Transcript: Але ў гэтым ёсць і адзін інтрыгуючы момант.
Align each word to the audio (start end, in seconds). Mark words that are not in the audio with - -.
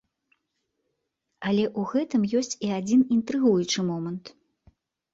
Але 1.51 1.67
ў 1.67 1.93
гэтым 1.93 2.21
ёсць 2.41 2.51
і 2.65 2.75
адзін 2.81 3.01
інтрыгуючы 3.19 3.79
момант. 3.95 4.37